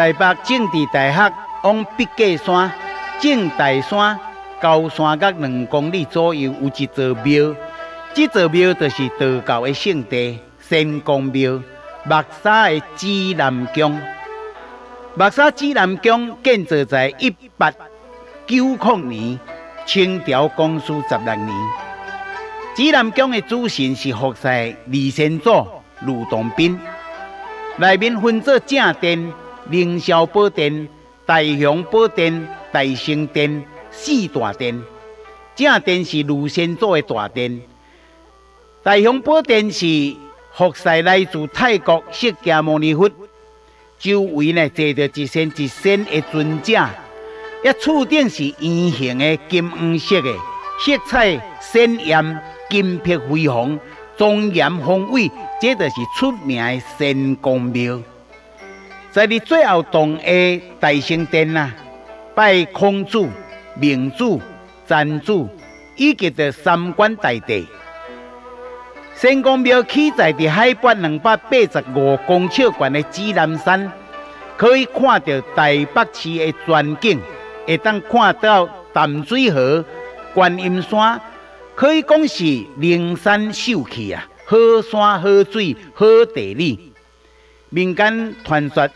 [0.00, 2.72] 台北政治大学往笔架山、
[3.20, 4.18] 正大山、
[4.58, 7.54] 高山角两公里左右有一座庙，
[8.14, 11.60] 这座庙就是道教的圣地仙公庙，
[12.04, 14.00] 目沙的指南宫。
[15.16, 19.38] 目沙指南宫建造在一八九零年，
[19.84, 21.48] 清朝光绪十六年。
[22.74, 25.50] 指南宫的主神是福赛二仙祖
[26.06, 26.80] 卢洞宾，
[27.76, 29.30] 内面分作正殿、
[29.70, 30.88] 凌霄宝殿、
[31.24, 34.82] 大雄宝殿、大圣殿四大殿。
[35.54, 37.60] 正殿是卢先祖的大殿，
[38.82, 40.16] 大雄宝殿是
[40.52, 43.08] 福赛来自泰国释迦牟尼佛。
[43.98, 46.88] 周围呢坐着一仙一仙的尊者，
[47.62, 50.32] 一厝顶是圆形的金黄色的，
[50.80, 53.78] 色彩鲜艳，金碧辉煌，
[54.16, 55.30] 庄严宏伟，
[55.60, 58.00] 这就是出名的仙公庙。
[59.10, 61.74] 在你最后栋的大圣殿啊，
[62.32, 63.26] 拜孔子、
[63.74, 64.40] 明主、
[64.86, 65.48] 真主，
[65.96, 67.66] 以及的三官大帝。
[69.12, 73.90] 仙公庙起在的海拔两百八十五公尺高的指南山，
[74.56, 77.20] 可以看到台北市的全景，
[77.66, 79.84] 会当看到淡水河、
[80.32, 81.20] 观音山，
[81.74, 82.44] 可以讲是
[82.76, 84.24] 灵山秀气啊！
[84.46, 84.56] 好
[84.88, 86.89] 山好水好地理。
[87.70, 88.88] 民间传说，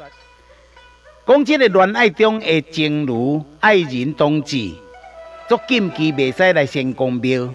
[1.27, 4.73] 讲这个恋爱中的情侣爱人同志，
[5.49, 7.49] 足禁忌袂使来仙公庙，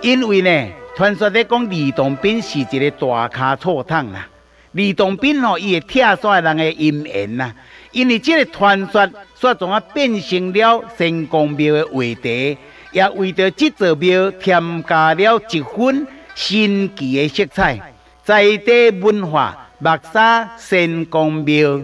[0.00, 0.72] 因为呢。
[0.96, 4.26] 传说咧讲，李洞宾是一个大卡错汤啦。
[4.72, 7.54] 李洞宾吼，伊会拆散人的姻缘呐。
[7.92, 9.06] 因为这个传说，
[9.38, 12.56] 煞总啊变成了仙公庙的话题，
[12.92, 17.78] 也为着这座庙添加了一分神奇的色彩。
[18.24, 21.82] 在地文化，木沙仙公庙。